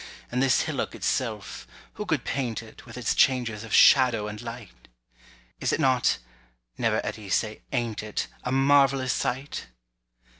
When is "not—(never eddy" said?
5.79-7.29